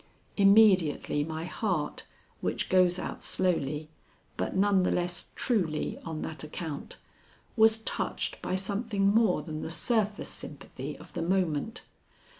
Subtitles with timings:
[0.35, 2.07] Immediately my heart,
[2.39, 3.87] which goes out slowly,
[4.35, 6.97] but none the less truly on that account,
[7.55, 11.83] was touched by something more than the surface sympathy of the moment.